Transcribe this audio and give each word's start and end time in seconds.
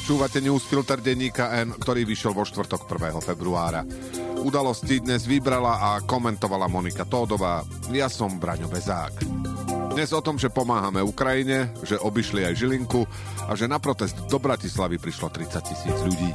Počúvate 0.00 0.40
newsfilter 0.40 1.04
denníka 1.04 1.52
N, 1.60 1.76
ktorý 1.76 2.08
vyšiel 2.08 2.32
vo 2.32 2.40
štvrtok 2.40 2.88
1. 2.88 3.20
februára. 3.20 3.84
Udalosti 4.40 4.96
dnes 4.96 5.28
vybrala 5.28 5.76
a 5.76 6.00
komentovala 6.00 6.72
Monika 6.72 7.04
Tódová. 7.04 7.60
Ja 7.92 8.08
som 8.08 8.40
Braňo 8.40 8.64
Bezák. 8.72 9.20
Dnes 9.92 10.08
o 10.16 10.24
tom, 10.24 10.40
že 10.40 10.48
pomáhame 10.48 11.04
Ukrajine, 11.04 11.76
že 11.84 12.00
obišli 12.00 12.48
aj 12.48 12.56
Žilinku 12.56 13.04
a 13.44 13.52
že 13.52 13.68
na 13.68 13.76
protest 13.76 14.16
do 14.24 14.40
Bratislavy 14.40 14.96
prišlo 14.96 15.28
30 15.36 15.68
tisíc 15.68 15.96
ľudí. 16.00 16.32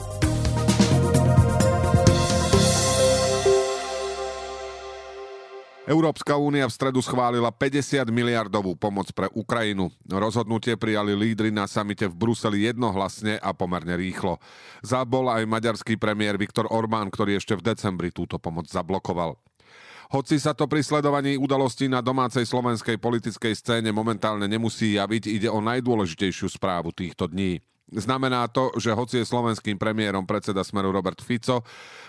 Európska 5.86 6.34
únia 6.34 6.66
v 6.66 6.74
stredu 6.74 6.98
schválila 6.98 7.54
50 7.54 8.10
miliardovú 8.10 8.74
pomoc 8.74 9.14
pre 9.14 9.30
Ukrajinu. 9.38 9.94
Rozhodnutie 10.10 10.74
prijali 10.74 11.14
lídry 11.14 11.54
na 11.54 11.70
samite 11.70 12.10
v 12.10 12.18
Bruseli 12.18 12.66
jednohlasne 12.66 13.38
a 13.38 13.54
pomerne 13.54 13.94
rýchlo. 13.94 14.42
Zabol 14.82 15.30
aj 15.30 15.46
maďarský 15.46 16.02
premiér 16.02 16.42
Viktor 16.42 16.66
Orbán, 16.74 17.14
ktorý 17.14 17.38
ešte 17.38 17.54
v 17.54 17.70
decembri 17.70 18.10
túto 18.10 18.42
pomoc 18.42 18.66
zablokoval. 18.66 19.38
Hoci 20.10 20.42
sa 20.42 20.58
to 20.58 20.66
pri 20.66 20.82
sledovaní 20.82 21.38
udalostí 21.38 21.86
na 21.86 22.02
domácej 22.02 22.50
slovenskej 22.50 22.98
politickej 22.98 23.54
scéne 23.54 23.94
momentálne 23.94 24.50
nemusí 24.50 24.98
javiť, 24.98 25.30
ide 25.30 25.50
o 25.54 25.62
najdôležitejšiu 25.62 26.50
správu 26.50 26.98
týchto 26.98 27.30
dní. 27.30 27.62
Znamená 27.86 28.50
to, 28.50 28.74
že 28.82 28.98
hoci 28.98 29.22
je 29.22 29.30
slovenským 29.30 29.78
premiérom 29.78 30.26
predseda 30.26 30.66
Smeru 30.66 30.90
Robert 30.90 31.22
Fico, 31.22 31.62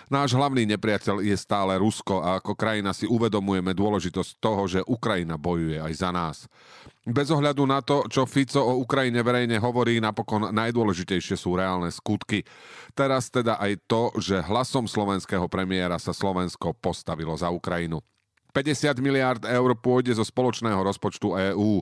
náš 0.09 0.33
hlavný 0.33 0.65
nepriateľ 0.73 1.21
je 1.21 1.37
stále 1.37 1.77
Rusko 1.77 2.17
a 2.25 2.41
ako 2.41 2.57
krajina 2.57 2.97
si 2.97 3.05
uvedomujeme 3.05 3.77
dôležitosť 3.77 4.41
toho, 4.41 4.65
že 4.65 4.81
Ukrajina 4.89 5.37
bojuje 5.37 5.77
aj 5.77 5.93
za 5.93 6.09
nás. 6.09 6.37
Bez 7.05 7.29
ohľadu 7.29 7.63
na 7.69 7.85
to, 7.85 8.09
čo 8.09 8.25
Fico 8.25 8.57
o 8.57 8.81
Ukrajine 8.81 9.21
verejne 9.21 9.61
hovorí, 9.61 10.01
napokon 10.01 10.49
najdôležitejšie 10.49 11.37
sú 11.37 11.53
reálne 11.53 11.93
skutky. 11.93 12.41
Teraz 12.97 13.29
teda 13.29 13.61
aj 13.61 13.77
to, 13.85 14.09
že 14.17 14.41
hlasom 14.49 14.89
slovenského 14.89 15.45
premiéra 15.45 16.01
sa 16.01 16.09
Slovensko 16.09 16.73
postavilo 16.73 17.37
za 17.37 17.53
Ukrajinu. 17.53 18.01
50 18.57 18.97
miliárd 19.05 19.45
eur 19.45 19.69
pôjde 19.77 20.17
zo 20.17 20.25
spoločného 20.25 20.81
rozpočtu 20.81 21.37
EÚ, 21.53 21.77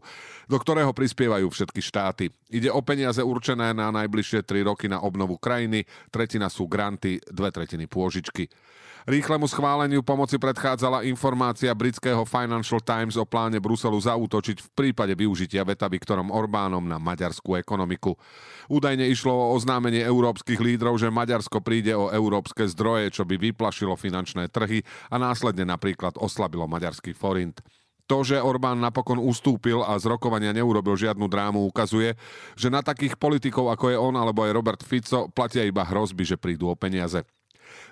do 0.51 0.57
ktorého 0.59 0.91
prispievajú 0.91 1.47
všetky 1.47 1.79
štáty. 1.79 2.27
Ide 2.51 2.67
o 2.67 2.83
peniaze 2.83 3.23
určené 3.23 3.71
na 3.71 3.95
najbližšie 3.95 4.43
3 4.43 4.67
roky 4.67 4.91
na 4.91 4.99
obnovu 4.99 5.39
krajiny, 5.39 5.87
tretina 6.11 6.51
sú 6.51 6.67
granty, 6.67 7.23
dve 7.31 7.55
tretiny 7.55 7.87
pôžičky. 7.87 8.51
Rýchlemu 9.05 9.45
schváleniu 9.45 10.01
pomoci 10.01 10.41
predchádzala 10.41 11.05
informácia 11.05 11.69
britského 11.77 12.25
Financial 12.25 12.81
Times 12.81 13.13
o 13.21 13.25
pláne 13.29 13.61
Bruselu 13.61 13.93
zaútočiť 14.01 14.57
v 14.65 14.69
prípade 14.73 15.13
využitia 15.13 15.61
veta 15.61 15.85
Viktorom 15.85 16.33
Orbánom 16.33 16.81
na 16.81 16.97
maďarskú 16.97 17.53
ekonomiku. 17.53 18.17
Údajne 18.65 19.05
išlo 19.05 19.29
o 19.29 19.53
oznámenie 19.53 20.01
európskych 20.01 20.57
lídrov, 20.57 20.97
že 20.97 21.13
Maďarsko 21.13 21.61
príde 21.61 21.93
o 21.93 22.09
európske 22.09 22.65
zdroje, 22.65 23.13
čo 23.13 23.29
by 23.29 23.37
vyplašilo 23.37 23.93
finančné 23.93 24.49
trhy 24.49 24.81
a 25.13 25.21
následne 25.21 25.69
napríklad 25.69 26.17
oslabilo 26.17 26.65
maďarský 26.65 27.13
forint. 27.13 27.61
To, 28.09 28.25
že 28.25 28.41
Orbán 28.41 28.81
napokon 28.81 29.21
ustúpil 29.21 29.85
a 29.85 30.01
z 30.01 30.09
rokovania 30.09 30.49
neurobil 30.49 30.97
žiadnu 30.97 31.29
drámu, 31.29 31.61
ukazuje, 31.69 32.17
že 32.57 32.73
na 32.73 32.81
takých 32.81 33.21
politikov 33.21 33.69
ako 33.69 33.85
je 33.93 33.97
on 34.01 34.17
alebo 34.17 34.49
aj 34.49 34.55
Robert 34.57 34.81
Fico 34.81 35.29
platia 35.29 35.61
iba 35.61 35.85
hrozby, 35.85 36.25
že 36.25 36.41
prídu 36.41 36.73
o 36.73 36.77
peniaze. 36.77 37.21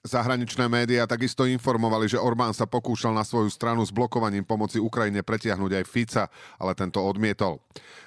Zahraničné 0.03 0.67
médiá 0.67 1.07
takisto 1.07 1.47
informovali, 1.47 2.11
že 2.11 2.21
Orbán 2.21 2.51
sa 2.51 2.67
pokúšal 2.67 3.15
na 3.15 3.23
svoju 3.23 3.47
stranu 3.47 3.83
s 3.83 3.91
blokovaním 3.91 4.43
pomoci 4.43 4.81
Ukrajine 4.81 5.23
pretiahnuť 5.23 5.71
aj 5.79 5.85
Fica, 5.87 6.23
ale 6.59 6.75
tento 6.75 6.99
odmietol. 6.99 7.61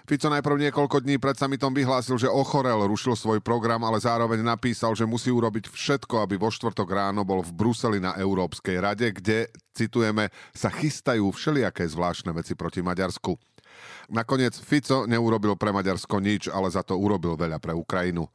Fico 0.06 0.30
najprv 0.30 0.70
niekoľko 0.70 1.02
dní 1.02 1.18
pred 1.18 1.34
samitom 1.34 1.74
vyhlásil, 1.74 2.14
že 2.14 2.30
ochorel, 2.30 2.86
rušil 2.86 3.18
svoj 3.18 3.42
program, 3.42 3.82
ale 3.82 3.98
zároveň 3.98 4.38
napísal, 4.44 4.94
že 4.94 5.02
musí 5.02 5.34
urobiť 5.34 5.66
všetko, 5.66 6.22
aby 6.22 6.38
vo 6.38 6.46
štvrtok 6.46 6.86
ráno 6.86 7.26
bol 7.26 7.42
v 7.42 7.50
Bruseli 7.50 7.98
na 7.98 8.14
Európskej 8.14 8.78
rade, 8.78 9.10
kde, 9.10 9.50
citujeme, 9.74 10.30
sa 10.54 10.70
chystajú 10.70 11.26
všelijaké 11.34 11.82
zvláštne 11.90 12.30
veci 12.30 12.54
proti 12.54 12.86
Maďarsku. 12.86 13.55
Nakoniec 14.06 14.54
Fico 14.62 15.04
neurobil 15.04 15.58
pre 15.58 15.74
Maďarsko 15.74 16.22
nič, 16.22 16.46
ale 16.46 16.70
za 16.70 16.86
to 16.86 16.94
urobil 16.94 17.34
veľa 17.34 17.58
pre 17.58 17.74
Ukrajinu. 17.74 18.30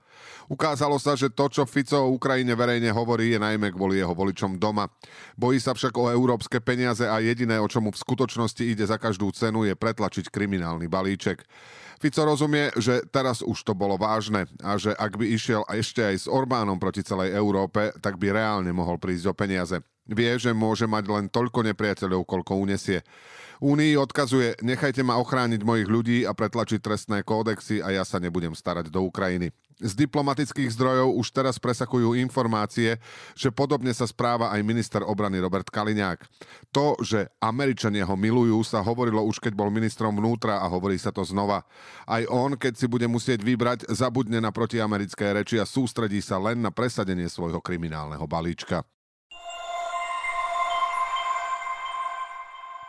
Ukázalo 0.51 0.99
sa, 0.99 1.15
že 1.15 1.31
to, 1.31 1.47
čo 1.47 1.63
Fico 1.63 1.95
o 1.95 2.11
Ukrajine 2.11 2.51
verejne 2.59 2.91
hovorí, 2.91 3.31
je 3.31 3.39
najmä 3.39 3.71
kvôli 3.71 4.03
jeho 4.03 4.11
voličom 4.11 4.59
doma. 4.59 4.91
Bojí 5.39 5.63
sa 5.63 5.71
však 5.71 5.95
o 5.95 6.11
európske 6.11 6.59
peniaze 6.59 7.07
a 7.07 7.23
jediné, 7.23 7.55
o 7.55 7.71
čomu 7.71 7.95
v 7.95 8.01
skutočnosti 8.03 8.59
ide 8.59 8.83
za 8.83 8.99
každú 8.99 9.31
cenu, 9.31 9.63
je 9.63 9.73
pretlačiť 9.79 10.27
kriminálny 10.27 10.91
balíček. 10.91 11.47
Fico 12.01 12.25
rozumie, 12.25 12.73
že 12.81 13.05
teraz 13.13 13.45
už 13.45 13.61
to 13.61 13.77
bolo 13.77 13.93
vážne 13.93 14.49
a 14.65 14.73
že 14.75 14.89
ak 14.97 15.21
by 15.21 15.25
išiel 15.37 15.61
ešte 15.69 16.01
aj 16.01 16.15
s 16.17 16.27
Orbánom 16.27 16.81
proti 16.81 17.05
celej 17.05 17.37
Európe, 17.37 17.93
tak 18.01 18.17
by 18.17 18.33
reálne 18.33 18.73
mohol 18.73 18.97
prísť 18.97 19.29
o 19.29 19.37
peniaze. 19.37 19.77
Vie, 20.09 20.33
že 20.41 20.51
môže 20.51 20.89
mať 20.89 21.05
len 21.07 21.25
toľko 21.29 21.61
nepriateľov, 21.71 22.25
koľko 22.25 22.57
unesie. 22.57 23.05
Únii 23.61 23.93
odkazuje, 23.93 24.57
nechajte 24.65 25.05
ma 25.05 25.21
ochrániť 25.21 25.61
mojich 25.61 25.85
ľudí 25.85 26.17
a 26.25 26.33
pretlačiť 26.33 26.81
trestné 26.81 27.21
kódexy 27.21 27.77
a 27.77 27.93
ja 27.93 28.01
sa 28.01 28.17
nebudem 28.17 28.57
starať 28.57 28.89
do 28.89 29.05
Ukrajiny. 29.05 29.53
Z 29.77 29.93
diplomatických 29.97 30.73
zdrojov 30.73 31.13
už 31.17 31.27
teraz 31.29 31.61
presakujú 31.61 32.17
informácie, 32.17 32.97
že 33.37 33.53
podobne 33.53 33.93
sa 33.93 34.09
správa 34.09 34.49
aj 34.49 34.65
minister 34.65 35.05
obrany 35.05 35.37
Robert 35.37 35.69
Kaliňák. 35.69 36.25
To, 36.73 36.97
že 37.05 37.29
Američania 37.37 38.05
ho 38.05 38.17
milujú, 38.17 38.61
sa 38.65 38.81
hovorilo 38.81 39.21
už 39.25 39.37
keď 39.37 39.53
bol 39.53 39.69
ministrom 39.69 40.17
vnútra 40.17 40.61
a 40.61 40.69
hovorí 40.69 40.97
sa 40.97 41.13
to 41.13 41.21
znova. 41.21 41.61
Aj 42.09 42.25
on, 42.29 42.57
keď 42.57 42.77
si 42.77 42.89
bude 42.89 43.05
musieť 43.05 43.45
vybrať, 43.45 43.89
zabudne 43.93 44.41
na 44.41 44.49
protiamerické 44.49 45.33
reči 45.37 45.61
a 45.61 45.69
sústredí 45.69 46.21
sa 46.21 46.41
len 46.41 46.61
na 46.61 46.73
presadenie 46.73 47.29
svojho 47.29 47.61
kriminálneho 47.61 48.25
balíčka. 48.25 48.81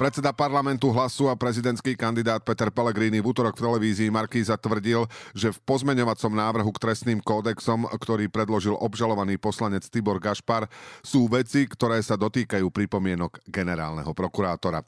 Predseda 0.01 0.33
parlamentu 0.33 0.89
hlasu 0.89 1.29
a 1.29 1.37
prezidentský 1.37 1.93
kandidát 1.95 2.41
Peter 2.41 2.73
Pellegrini 2.73 3.21
v 3.21 3.29
útorok 3.29 3.61
v 3.61 3.69
televízii 3.69 4.09
Markíza 4.09 4.57
tvrdil, 4.57 5.05
že 5.37 5.53
v 5.53 5.63
pozmeňovacom 5.69 6.33
návrhu 6.33 6.73
k 6.73 6.83
trestným 6.89 7.21
kódexom, 7.21 7.85
ktorý 7.87 8.33
predložil 8.33 8.73
obžalovaný 8.73 9.37
poslanec 9.37 9.85
Tibor 9.93 10.17
Gašpar, 10.17 10.65
sú 11.05 11.29
veci, 11.29 11.69
ktoré 11.69 12.01
sa 12.01 12.17
dotýkajú 12.17 12.73
pripomienok 12.73 13.45
generálneho 13.45 14.17
prokurátora. 14.17 14.81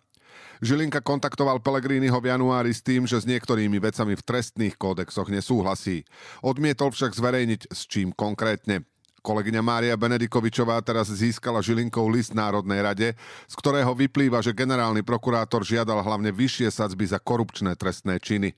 Žilinka 0.64 1.04
kontaktoval 1.04 1.60
Pellegriniho 1.60 2.16
v 2.18 2.32
januári 2.32 2.72
s 2.72 2.80
tým, 2.80 3.04
že 3.04 3.20
s 3.20 3.28
niektorými 3.28 3.76
vecami 3.76 4.16
v 4.16 4.24
trestných 4.24 4.74
kódexoch 4.80 5.28
nesúhlasí. 5.28 6.08
Odmietol 6.40 6.90
však 6.90 7.12
zverejniť 7.12 7.70
s 7.70 7.84
čím 7.86 8.10
konkrétne. 8.10 8.88
Kolegyňa 9.24 9.64
Mária 9.64 9.96
Benedikovičová 9.96 10.84
teraz 10.84 11.08
získala 11.08 11.64
Žilinkov 11.64 12.12
list 12.12 12.36
Národnej 12.36 12.84
rade, 12.84 13.08
z 13.48 13.54
ktorého 13.56 13.96
vyplýva, 13.96 14.44
že 14.44 14.52
generálny 14.52 15.00
prokurátor 15.00 15.64
žiadal 15.64 16.04
hlavne 16.04 16.28
vyššie 16.28 16.68
sadzby 16.68 17.08
za 17.08 17.16
korupčné 17.16 17.72
trestné 17.72 18.20
činy. 18.20 18.52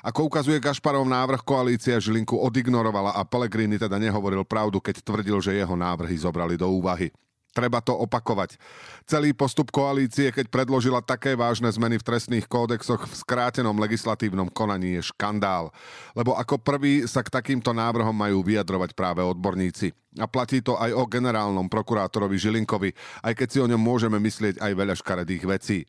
Ako 0.00 0.32
ukazuje 0.32 0.56
Gašparov 0.56 1.04
návrh, 1.04 1.44
koalícia 1.44 2.00
Žilinku 2.00 2.32
odignorovala 2.32 3.12
a 3.12 3.28
Pellegrini 3.28 3.76
teda 3.76 4.00
nehovoril 4.00 4.48
pravdu, 4.48 4.80
keď 4.80 5.04
tvrdil, 5.04 5.36
že 5.44 5.52
jeho 5.52 5.76
návrhy 5.76 6.16
zobrali 6.16 6.56
do 6.56 6.72
úvahy. 6.72 7.12
Treba 7.56 7.80
to 7.80 7.96
opakovať. 7.96 8.60
Celý 9.08 9.32
postup 9.32 9.72
koalície, 9.72 10.28
keď 10.28 10.52
predložila 10.52 11.00
také 11.00 11.32
vážne 11.32 11.72
zmeny 11.72 11.96
v 11.96 12.04
trestných 12.04 12.44
kódexoch 12.44 13.08
v 13.08 13.14
skrátenom 13.16 13.80
legislatívnom 13.80 14.52
konaní 14.52 15.00
je 15.00 15.08
škandál. 15.08 15.72
Lebo 16.12 16.36
ako 16.36 16.60
prvý 16.60 17.08
sa 17.08 17.24
k 17.24 17.32
takýmto 17.32 17.72
návrhom 17.72 18.12
majú 18.12 18.44
vyjadrovať 18.44 18.92
práve 18.92 19.24
odborníci. 19.24 19.96
A 20.20 20.28
platí 20.28 20.60
to 20.60 20.76
aj 20.76 20.92
o 20.92 21.08
generálnom 21.08 21.64
prokurátorovi 21.72 22.36
Žilinkovi, 22.36 22.92
aj 23.24 23.32
keď 23.32 23.48
si 23.48 23.58
o 23.64 23.68
ňom 23.68 23.80
môžeme 23.80 24.20
myslieť 24.20 24.60
aj 24.60 24.72
veľa 24.76 24.94
škaredých 25.00 25.44
vecí. 25.48 25.88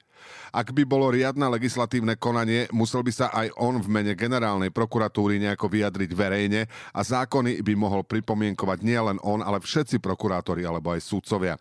Ak 0.56 0.72
by 0.72 0.88
bolo 0.88 1.12
riadne 1.12 1.46
legislatívne 1.52 2.16
konanie, 2.16 2.72
musel 2.72 3.04
by 3.04 3.12
sa 3.12 3.28
aj 3.30 3.52
on 3.60 3.78
v 3.84 3.88
mene 3.92 4.14
generálnej 4.16 4.72
prokuratúry 4.72 5.38
nejako 5.44 5.68
vyjadriť 5.68 6.12
verejne 6.16 6.62
a 6.96 7.02
zákony 7.04 7.60
by 7.62 7.74
mohol 7.76 8.08
pripomienkovať 8.08 8.80
nielen 8.82 9.18
on, 9.22 9.44
ale 9.44 9.60
všetci 9.60 10.00
prokurátori 10.00 10.64
alebo 10.64 10.96
aj 10.96 11.04
súdcovia 11.04 11.60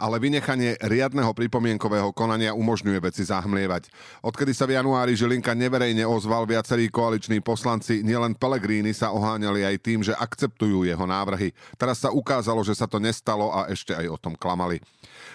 ale 0.00 0.16
vynechanie 0.16 0.80
riadneho 0.80 1.36
pripomienkového 1.36 2.16
konania 2.16 2.56
umožňuje 2.56 2.96
veci 3.04 3.28
zahmlievať. 3.28 3.92
Odkedy 4.24 4.56
sa 4.56 4.64
v 4.64 4.80
januári 4.80 5.12
Žilinka 5.12 5.52
neverejne 5.52 6.08
ozval 6.08 6.48
viacerí 6.48 6.88
koaliční 6.88 7.44
poslanci, 7.44 8.00
nielen 8.00 8.32
Pelegrini 8.32 8.96
sa 8.96 9.12
oháňali 9.12 9.68
aj 9.68 9.76
tým, 9.84 10.00
že 10.00 10.16
akceptujú 10.16 10.88
jeho 10.88 11.04
návrhy. 11.04 11.52
Teraz 11.76 12.00
sa 12.00 12.08
ukázalo, 12.08 12.64
že 12.64 12.72
sa 12.72 12.88
to 12.88 12.96
nestalo 12.96 13.52
a 13.52 13.68
ešte 13.68 13.92
aj 13.92 14.08
o 14.08 14.16
tom 14.16 14.32
klamali. 14.32 14.80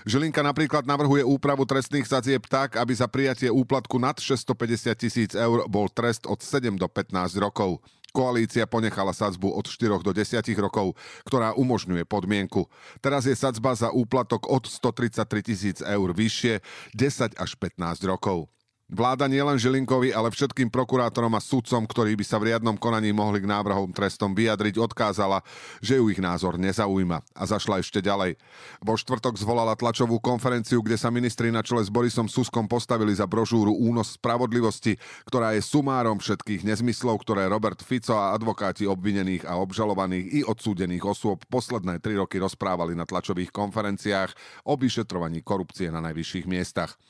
Žilinka 0.10 0.42
napríklad 0.42 0.90
navrhuje 0.90 1.22
úpravu 1.22 1.66
trestných 1.70 2.10
sadzieb 2.10 2.50
tak, 2.50 2.82
aby 2.82 2.94
za 2.98 3.06
prijatie 3.06 3.54
úplatku 3.54 4.02
nad 4.02 4.18
650 4.18 4.98
tisíc 4.98 5.32
eur 5.38 5.70
bol 5.70 5.86
trest 5.94 6.26
od 6.26 6.42
7 6.42 6.74
do 6.78 6.90
15 6.90 7.38
rokov. 7.38 7.78
Koalícia 8.16 8.64
ponechala 8.64 9.12
sadzbu 9.12 9.52
od 9.52 9.68
4 9.68 10.00
do 10.00 10.16
10 10.16 10.40
rokov, 10.56 10.96
ktorá 11.28 11.52
umožňuje 11.60 12.08
podmienku. 12.08 12.64
Teraz 13.04 13.28
je 13.28 13.36
sadzba 13.36 13.76
za 13.76 13.92
úplatok 13.92 14.48
od 14.48 14.72
133 14.72 15.44
tisíc 15.44 15.78
eur 15.84 16.16
vyššie, 16.16 16.64
10 16.96 17.36
až 17.36 17.52
15 17.60 18.08
rokov. 18.08 18.55
Vláda 18.86 19.26
nielen 19.26 19.58
Žilinkovi, 19.58 20.14
ale 20.14 20.30
všetkým 20.30 20.70
prokurátorom 20.70 21.34
a 21.34 21.42
sudcom, 21.42 21.90
ktorí 21.90 22.14
by 22.22 22.22
sa 22.22 22.38
v 22.38 22.54
riadnom 22.54 22.78
konaní 22.78 23.10
mohli 23.10 23.42
k 23.42 23.50
návrhom 23.50 23.90
trestom 23.90 24.38
vyjadriť, 24.38 24.78
odkázala, 24.78 25.42
že 25.82 25.98
ju 25.98 26.06
ich 26.14 26.22
názor 26.22 26.62
nezaujíma 26.62 27.18
a 27.18 27.44
zašla 27.50 27.82
ešte 27.82 27.98
ďalej. 27.98 28.38
Vo 28.86 28.94
štvrtok 28.94 29.42
zvolala 29.42 29.74
tlačovú 29.74 30.22
konferenciu, 30.22 30.86
kde 30.86 31.02
sa 31.02 31.10
ministri 31.10 31.50
na 31.50 31.66
čele 31.66 31.82
s 31.82 31.90
Borisom 31.90 32.30
Suskom 32.30 32.70
postavili 32.70 33.10
za 33.18 33.26
brožúru 33.26 33.74
Únos 33.74 34.22
spravodlivosti, 34.22 35.02
ktorá 35.26 35.58
je 35.58 35.66
sumárom 35.66 36.22
všetkých 36.22 36.62
nezmyslov, 36.62 37.26
ktoré 37.26 37.50
Robert 37.50 37.82
Fico 37.82 38.14
a 38.14 38.38
advokáti 38.38 38.86
obvinených 38.86 39.50
a 39.50 39.58
obžalovaných 39.66 40.26
i 40.30 40.40
odsúdených 40.46 41.10
osôb 41.10 41.42
posledné 41.50 42.06
tri 42.06 42.22
roky 42.22 42.38
rozprávali 42.38 42.94
na 42.94 43.10
tlačových 43.10 43.50
konferenciách 43.50 44.62
o 44.70 44.78
vyšetrovaní 44.78 45.42
korupcie 45.42 45.90
na 45.90 46.06
najvyšších 46.06 46.46
miestach. 46.46 47.02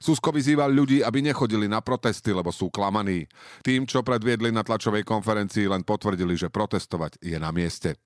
Susko 0.00 0.32
vyzýval 0.32 0.72
ľudí, 0.72 1.04
aby 1.04 1.17
aby 1.18 1.34
nechodili 1.34 1.66
na 1.66 1.82
protesty, 1.82 2.30
lebo 2.30 2.54
sú 2.54 2.70
klamaní. 2.70 3.26
Tým, 3.66 3.90
čo 3.90 4.06
predviedli 4.06 4.54
na 4.54 4.62
tlačovej 4.62 5.02
konferencii, 5.02 5.66
len 5.66 5.82
potvrdili, 5.82 6.38
že 6.38 6.46
protestovať 6.46 7.18
je 7.18 7.34
na 7.42 7.50
mieste. 7.50 7.98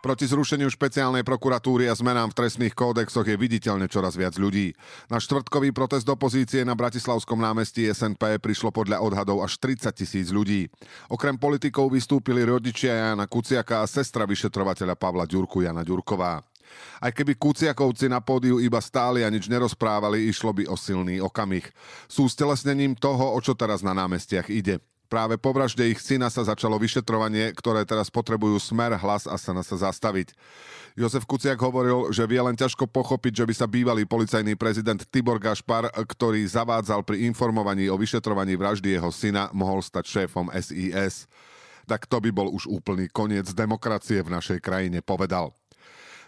Proti 0.00 0.24
zrušeniu 0.26 0.72
špeciálnej 0.72 1.20
prokuratúry 1.20 1.86
a 1.86 1.94
zmenám 1.94 2.32
v 2.32 2.38
trestných 2.42 2.72
kódexoch 2.72 3.28
je 3.28 3.36
viditeľne 3.36 3.86
čoraz 3.92 4.16
viac 4.16 4.34
ľudí. 4.40 4.72
Na 5.12 5.20
štvrtkový 5.20 5.70
protest 5.76 6.08
opozície 6.08 6.64
na 6.64 6.72
Bratislavskom 6.72 7.38
námestí 7.38 7.86
SNP 7.86 8.40
prišlo 8.40 8.72
podľa 8.72 9.04
odhadov 9.04 9.44
až 9.44 9.60
30 9.60 9.92
tisíc 9.92 10.32
ľudí. 10.32 10.72
Okrem 11.12 11.36
politikov 11.36 11.92
vystúpili 11.92 12.42
rodičia 12.42 13.12
Jana 13.12 13.28
Kuciaka 13.28 13.84
a 13.84 13.86
sestra 13.86 14.24
vyšetrovateľa 14.24 14.96
Pavla 14.96 15.28
Ďurku 15.28 15.60
Jana 15.60 15.84
Ďurková. 15.84 16.51
Aj 17.02 17.10
keby 17.10 17.34
Kuciakovci 17.34 18.06
na 18.06 18.22
pódiu 18.22 18.62
iba 18.62 18.78
stáli 18.78 19.22
a 19.22 19.32
nič 19.32 19.50
nerozprávali, 19.50 20.28
išlo 20.30 20.54
by 20.54 20.70
o 20.70 20.76
silný 20.76 21.18
okamih. 21.18 21.66
Sú 22.06 22.30
stelesnením 22.30 22.94
toho, 22.94 23.34
o 23.34 23.38
čo 23.42 23.56
teraz 23.58 23.82
na 23.82 23.96
námestiach 23.96 24.48
ide. 24.52 24.78
Práve 25.12 25.36
po 25.36 25.52
vražde 25.52 25.84
ich 25.92 26.00
syna 26.00 26.32
sa 26.32 26.40
začalo 26.40 26.80
vyšetrovanie, 26.80 27.52
ktoré 27.52 27.84
teraz 27.84 28.08
potrebujú 28.08 28.56
smer, 28.56 28.96
hlas 28.96 29.28
a 29.28 29.36
sa 29.36 29.52
sa 29.60 29.76
zastaviť. 29.76 30.32
Jozef 30.96 31.28
Kuciak 31.28 31.60
hovoril, 31.60 32.08
že 32.16 32.24
vie 32.24 32.40
len 32.40 32.56
ťažko 32.56 32.88
pochopiť, 32.88 33.44
že 33.44 33.48
by 33.48 33.52
sa 33.52 33.68
bývalý 33.68 34.08
policajný 34.08 34.56
prezident 34.56 34.96
Tibor 35.12 35.36
Gašpar, 35.36 35.92
ktorý 35.92 36.40
zavádzal 36.48 37.04
pri 37.04 37.28
informovaní 37.28 37.92
o 37.92 38.00
vyšetrovaní 38.00 38.56
vraždy 38.56 38.96
jeho 38.96 39.12
syna, 39.12 39.52
mohol 39.52 39.84
stať 39.84 40.24
šéfom 40.24 40.48
SIS. 40.48 41.28
Tak 41.84 42.08
to 42.08 42.16
by 42.16 42.32
bol 42.32 42.48
už 42.48 42.64
úplný 42.72 43.12
koniec 43.12 43.52
demokracie 43.52 44.24
v 44.24 44.32
našej 44.32 44.64
krajine, 44.64 45.04
povedal. 45.04 45.52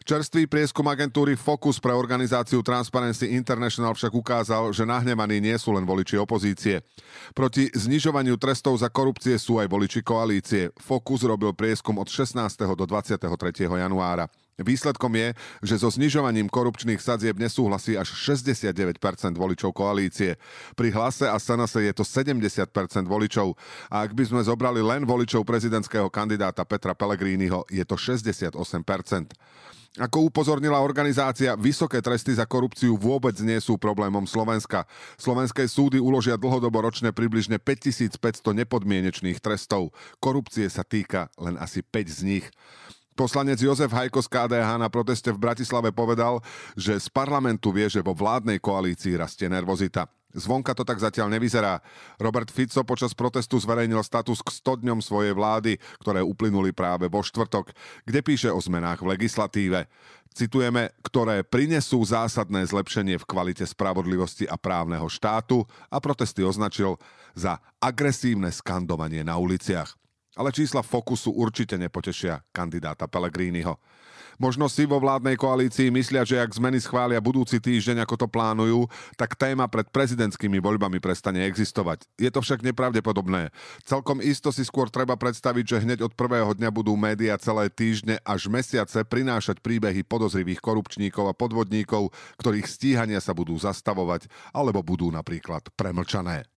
Čerstvý 0.05 0.45
prieskum 0.45 0.85
agentúry 0.93 1.33
Focus 1.33 1.81
pre 1.81 1.97
organizáciu 1.97 2.61
Transparency 2.61 3.33
International 3.33 3.97
však 3.97 4.13
ukázal, 4.13 4.69
že 4.69 4.85
nahnevaní 4.85 5.41
nie 5.41 5.57
sú 5.57 5.73
len 5.73 5.89
voliči 5.89 6.21
opozície. 6.21 6.85
Proti 7.33 7.73
znižovaniu 7.73 8.37
trestov 8.37 8.77
za 8.77 8.93
korupcie 8.93 9.41
sú 9.41 9.57
aj 9.57 9.65
voliči 9.65 10.05
koalície. 10.05 10.69
Focus 10.77 11.25
robil 11.25 11.57
prieskum 11.57 11.97
od 11.97 12.13
16. 12.13 12.37
do 12.77 12.85
23. 12.85 13.17
januára. 13.65 14.29
Výsledkom 14.55 15.11
je, 15.19 15.29
že 15.67 15.83
so 15.83 15.91
znižovaním 15.91 16.47
korupčných 16.47 17.03
sadzieb 17.03 17.43
nesúhlasí 17.43 17.99
až 17.99 18.15
69% 18.15 18.95
voličov 19.35 19.75
koalície. 19.75 20.39
Pri 20.79 20.95
hlase 20.95 21.27
a 21.27 21.35
Sanase 21.43 21.83
je 21.83 21.91
to 21.91 22.07
70% 22.07 22.71
voličov. 23.11 23.59
A 23.91 24.07
ak 24.07 24.15
by 24.15 24.23
sme 24.31 24.47
zobrali 24.47 24.79
len 24.79 25.03
voličov 25.03 25.43
prezidentského 25.43 26.07
kandidáta 26.07 26.63
Petra 26.63 26.95
Pellegriniho, 26.95 27.67
je 27.67 27.83
to 27.83 27.99
68%. 27.99 28.55
Ako 29.95 30.27
upozornila 30.27 30.83
organizácia, 30.83 31.55
vysoké 31.55 32.03
tresty 32.03 32.35
za 32.35 32.43
korupciu 32.51 32.99
vôbec 32.99 33.39
nie 33.39 33.55
sú 33.63 33.79
problémom 33.79 34.27
Slovenska. 34.27 34.91
Slovenské 35.15 35.71
súdy 35.71 36.03
uložia 36.03 36.35
dlhodobo 36.35 36.83
ročne 36.83 37.15
približne 37.15 37.63
5500 37.63 38.19
nepodmienečných 38.43 39.39
trestov. 39.39 39.95
Korupcie 40.19 40.67
sa 40.67 40.83
týka 40.83 41.31
len 41.39 41.55
asi 41.63 41.87
5 41.87 42.11
z 42.11 42.21
nich. 42.27 42.47
Poslanec 43.15 43.63
Jozef 43.63 43.95
Hajko 43.95 44.27
z 44.27 44.29
KDH 44.29 44.75
na 44.75 44.91
proteste 44.91 45.31
v 45.31 45.39
Bratislave 45.39 45.95
povedal, 45.95 46.43
že 46.75 46.99
z 46.99 47.07
parlamentu 47.15 47.71
vie, 47.71 47.87
že 47.87 48.03
vo 48.03 48.11
vládnej 48.11 48.59
koalícii 48.59 49.15
rastie 49.15 49.47
nervozita. 49.47 50.11
Zvonka 50.35 50.75
to 50.75 50.83
tak 50.83 50.99
zatiaľ 50.99 51.31
nevyzerá. 51.31 51.79
Robert 52.19 52.51
Fico 52.51 52.83
počas 52.83 53.15
protestu 53.15 53.55
zverejnil 53.63 54.03
status 54.03 54.43
k 54.43 54.51
100 54.51 54.83
dňom 54.83 54.99
svojej 54.99 55.31
vlády, 55.31 55.79
ktoré 56.03 56.27
uplynuli 56.27 56.75
práve 56.75 57.07
vo 57.07 57.23
štvrtok, 57.23 57.71
kde 58.03 58.19
píše 58.19 58.51
o 58.51 58.59
zmenách 58.59 59.07
v 59.07 59.15
legislatíve. 59.15 59.87
Citujeme, 60.35 60.91
ktoré 61.07 61.47
prinesú 61.47 62.03
zásadné 62.03 62.67
zlepšenie 62.67 63.15
v 63.23 63.29
kvalite 63.31 63.63
spravodlivosti 63.63 64.51
a 64.51 64.59
právneho 64.59 65.07
štátu 65.07 65.63
a 65.87 66.03
protesty 66.03 66.43
označil 66.43 66.99
za 67.39 67.63
agresívne 67.79 68.51
skandovanie 68.51 69.23
na 69.23 69.39
uliciach. 69.39 69.95
Ale 70.35 70.51
čísla 70.51 70.83
Fokusu 70.83 71.31
určite 71.31 71.79
nepotešia 71.79 72.43
kandidáta 72.51 73.07
Pellegriniho. 73.07 73.79
Možno 74.35 74.67
si 74.67 74.83
vo 74.83 74.99
vládnej 74.99 75.39
koalícii 75.39 75.95
myslia, 75.95 76.27
že 76.27 76.43
ak 76.43 76.59
zmeny 76.59 76.83
schvália 76.83 77.23
budúci 77.23 77.63
týždeň, 77.63 78.03
ako 78.03 78.15
to 78.19 78.27
plánujú, 78.27 78.91
tak 79.15 79.39
téma 79.39 79.71
pred 79.71 79.87
prezidentskými 79.87 80.59
voľbami 80.59 80.99
prestane 80.99 81.47
existovať. 81.47 82.03
Je 82.19 82.31
to 82.35 82.43
však 82.43 82.67
nepravdepodobné. 82.67 83.55
Celkom 83.87 84.19
isto 84.19 84.51
si 84.51 84.67
skôr 84.67 84.91
treba 84.91 85.15
predstaviť, 85.15 85.65
že 85.65 85.83
hneď 85.87 85.99
od 86.03 86.13
prvého 86.19 86.51
dňa 86.51 86.71
budú 86.75 86.99
médiá 86.99 87.39
celé 87.39 87.71
týždne 87.71 88.19
až 88.27 88.51
mesiace 88.51 89.07
prinášať 89.07 89.63
príbehy 89.63 90.03
podozrivých 90.03 90.59
korupčníkov 90.59 91.31
a 91.31 91.37
podvodníkov, 91.37 92.11
ktorých 92.43 92.67
stíhania 92.67 93.23
sa 93.23 93.31
budú 93.39 93.55
zastavovať 93.55 94.27
alebo 94.51 94.83
budú 94.83 95.15
napríklad 95.15 95.71
premlčané. 95.79 96.54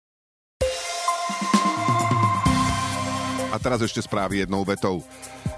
Teraz 3.67 3.83
ešte 3.83 3.99
správy 4.07 4.47
jednou 4.47 4.63
vetou. 4.63 5.03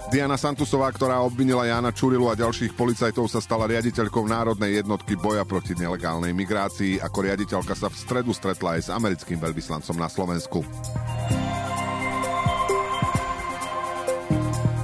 Diana 0.09 0.33
Santusová, 0.33 0.89
ktorá 0.89 1.21
obvinila 1.21 1.69
Jana 1.69 1.93
Čurilu 1.93 2.25
a 2.25 2.33
ďalších 2.33 2.73
policajtov, 2.73 3.29
sa 3.29 3.37
stala 3.37 3.69
riaditeľkou 3.69 4.25
Národnej 4.25 4.81
jednotky 4.81 5.13
boja 5.13 5.45
proti 5.45 5.77
nelegálnej 5.77 6.33
migrácii. 6.33 6.97
Ako 6.97 7.29
riaditeľka 7.29 7.77
sa 7.77 7.93
v 7.93 7.99
stredu 8.01 8.33
stretla 8.33 8.81
aj 8.81 8.81
s 8.81 8.89
americkým 8.89 9.37
veľvyslancom 9.37 9.93
na 10.01 10.09
Slovensku. 10.09 10.65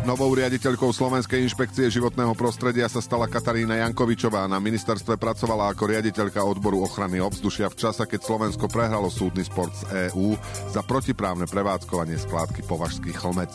Novou 0.06 0.38
riaditeľkou 0.38 0.94
Slovenskej 0.94 1.42
inšpekcie 1.42 1.90
životného 1.90 2.38
prostredia 2.38 2.86
sa 2.86 3.02
stala 3.02 3.26
Katarína 3.26 3.82
Jankovičová. 3.82 4.46
Na 4.46 4.62
ministerstve 4.62 5.18
pracovala 5.18 5.74
ako 5.74 5.90
riaditeľka 5.90 6.46
odboru 6.46 6.86
ochrany 6.86 7.18
ovzdušia 7.18 7.74
v 7.74 7.76
čase, 7.82 8.06
keď 8.06 8.22
Slovensko 8.22 8.70
prehralo 8.70 9.10
súdny 9.10 9.42
sport 9.42 9.74
z 9.74 10.14
EÚ 10.14 10.38
za 10.70 10.86
protiprávne 10.86 11.50
prevádzkovanie 11.50 12.22
skládky 12.22 12.62
Považský 12.70 13.18
chlmec. 13.18 13.50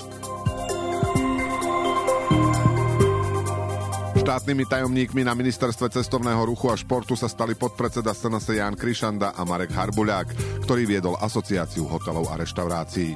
Štátnymi 4.19 4.67
tajomníkmi 4.67 5.23
na 5.23 5.39
ministerstve 5.39 6.03
cestovného 6.03 6.51
ruchu 6.51 6.67
a 6.67 6.75
športu 6.75 7.15
sa 7.15 7.31
stali 7.31 7.55
podpredseda 7.55 8.11
SNS 8.11 8.59
Jan 8.59 8.75
Krišanda 8.75 9.39
a 9.39 9.47
Marek 9.47 9.71
Harbuľák, 9.71 10.61
ktorý 10.67 10.83
viedol 10.83 11.15
asociáciu 11.15 11.87
hotelov 11.87 12.27
a 12.27 12.43
reštaurácií. 12.43 13.15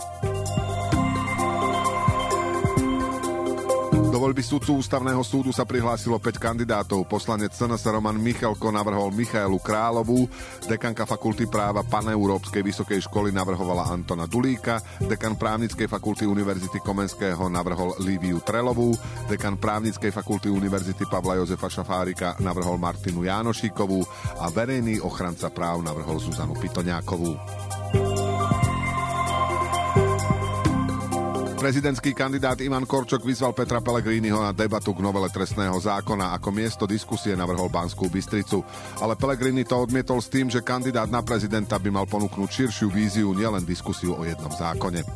Voľby 4.24 4.40
sudcu 4.40 4.80
ústavného 4.80 5.20
súdu 5.20 5.52
sa 5.52 5.68
prihlásilo 5.68 6.16
5 6.16 6.40
kandidátov. 6.40 7.04
Poslanec 7.04 7.52
SNS 7.52 7.84
Roman 7.92 8.16
Michalko 8.16 8.72
navrhol 8.72 9.12
Michaelu 9.12 9.60
Královú, 9.60 10.24
dekanka 10.64 11.04
fakulty 11.04 11.44
práva 11.44 11.84
Paneurópskej 11.84 12.64
vysokej 12.64 13.04
školy 13.04 13.28
navrhovala 13.36 13.92
Antona 13.92 14.24
Dulíka, 14.24 14.80
dekan 15.04 15.36
právnickej 15.36 15.84
fakulty 15.92 16.24
Univerzity 16.24 16.80
Komenského 16.80 17.52
navrhol 17.52 18.00
Líviu 18.00 18.40
Trelovú, 18.40 18.96
dekan 19.28 19.60
právnickej 19.60 20.08
fakulty 20.08 20.48
Univerzity 20.48 21.04
Pavla 21.04 21.36
Jozefa 21.44 21.68
Šafárika 21.68 22.40
navrhol 22.40 22.80
Martinu 22.80 23.28
Jánošíkovú 23.28 24.00
a 24.40 24.48
verejný 24.48 25.04
ochranca 25.04 25.52
práv 25.52 25.84
navrhol 25.84 26.16
Zuzanu 26.16 26.56
Pitoňákovú. 26.56 27.36
Prezidentský 31.64 32.12
kandidát 32.12 32.60
Ivan 32.60 32.84
Korčok 32.84 33.24
vyzval 33.24 33.56
Petra 33.56 33.80
Pellegriniho 33.80 34.36
na 34.36 34.52
debatu 34.52 34.92
k 34.92 35.00
novele 35.00 35.32
trestného 35.32 35.72
zákona. 35.80 36.36
Ako 36.36 36.52
miesto 36.52 36.84
diskusie 36.84 37.32
navrhol 37.32 37.72
Banskú 37.72 38.12
Bystricu. 38.12 38.60
Ale 39.00 39.16
Pellegrini 39.16 39.64
to 39.64 39.80
odmietol 39.80 40.20
s 40.20 40.28
tým, 40.28 40.52
že 40.52 40.60
kandidát 40.60 41.08
na 41.08 41.24
prezidenta 41.24 41.80
by 41.80 41.88
mal 41.88 42.04
ponúknuť 42.04 42.68
širšiu 42.68 42.92
víziu, 42.92 43.32
nielen 43.32 43.64
diskusiu 43.64 44.12
o 44.12 44.28
jednom 44.28 44.52
zákone. 44.52 45.08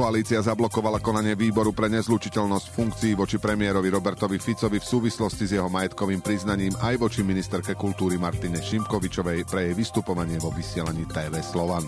Koalícia 0.00 0.40
zablokovala 0.40 0.96
konanie 1.04 1.36
výboru 1.36 1.76
pre 1.76 1.92
nezlučiteľnosť 1.92 2.72
funkcií 2.72 3.12
voči 3.12 3.36
premiérovi 3.36 3.92
Robertovi 3.92 4.40
Ficovi 4.40 4.80
v 4.80 4.88
súvislosti 4.96 5.44
s 5.44 5.60
jeho 5.60 5.68
majetkovým 5.68 6.24
priznaním 6.24 6.72
aj 6.80 6.96
voči 6.96 7.20
ministerke 7.20 7.76
kultúry 7.76 8.16
Martine 8.16 8.64
Šimkovičovej 8.64 9.44
pre 9.44 9.68
jej 9.68 9.74
vystupovanie 9.76 10.40
vo 10.40 10.48
vysielaní 10.56 11.04
TV 11.04 11.44
Slovan. 11.44 11.84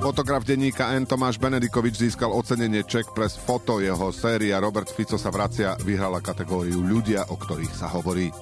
Fotograf 0.00 0.48
denníka 0.48 0.96
N. 0.96 1.04
Tomáš 1.04 1.36
Benedikovič 1.36 2.08
získal 2.08 2.32
ocenenie 2.32 2.88
Czech 2.88 3.12
Press 3.12 3.36
Foto. 3.36 3.84
Jeho 3.84 4.08
séria 4.16 4.64
Robert 4.64 4.88
Fico 4.88 5.20
sa 5.20 5.28
vracia 5.28 5.76
vyhrala 5.84 6.24
kategóriu 6.24 6.80
ľudia, 6.80 7.28
o 7.28 7.36
ktorých 7.36 7.76
sa 7.76 7.92
hovorí. 7.92 8.32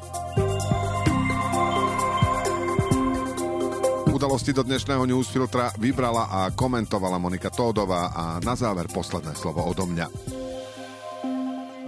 Udalosti 4.23 4.55
do 4.55 4.63
dnešného 4.63 5.03
newsfiltra 5.03 5.75
vybrala 5.83 6.31
a 6.31 6.41
komentovala 6.55 7.19
Monika 7.19 7.51
Tódová 7.51 8.15
a 8.15 8.39
na 8.39 8.55
záver 8.55 8.87
posledné 8.87 9.35
slovo 9.35 9.67
odo 9.67 9.83
mňa. 9.83 10.07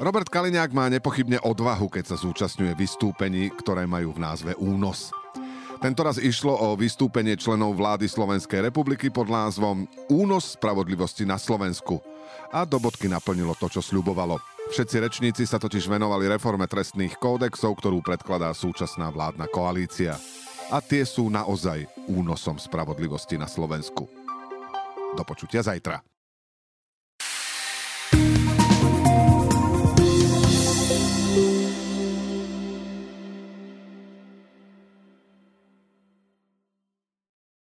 Robert 0.02 0.26
Kaliňák 0.26 0.74
má 0.74 0.90
nepochybne 0.90 1.38
odvahu, 1.46 1.86
keď 1.86 2.10
sa 2.10 2.16
zúčastňuje 2.18 2.74
vystúpení, 2.74 3.54
ktoré 3.54 3.86
majú 3.86 4.18
v 4.18 4.26
názve 4.26 4.50
Únos. 4.58 5.14
Tentoraz 5.78 6.18
išlo 6.18 6.58
o 6.58 6.74
vystúpenie 6.74 7.38
členov 7.38 7.78
vlády 7.78 8.10
Slovenskej 8.10 8.66
republiky 8.66 9.14
pod 9.14 9.30
názvom 9.30 9.86
Únos 10.10 10.58
spravodlivosti 10.58 11.22
na 11.22 11.38
Slovensku. 11.38 12.02
A 12.50 12.66
do 12.66 12.82
bodky 12.82 13.06
naplnilo 13.06 13.54
to, 13.54 13.70
čo 13.70 13.78
sľubovalo. 13.78 14.42
Všetci 14.74 14.96
rečníci 14.98 15.46
sa 15.46 15.62
totiž 15.62 15.86
venovali 15.86 16.26
reforme 16.26 16.66
trestných 16.66 17.14
kódexov, 17.14 17.78
ktorú 17.78 18.02
predkladá 18.02 18.50
súčasná 18.50 19.14
vládna 19.14 19.46
koalícia. 19.54 20.18
A 20.72 20.80
tie 20.80 21.04
sú 21.04 21.28
naozaj 21.28 21.84
únosom 22.08 22.56
spravodlivosti 22.56 23.36
na 23.36 23.44
Slovensku. 23.44 24.08
Do 25.12 25.22
počutia 25.26 25.60
zajtra. 25.60 26.13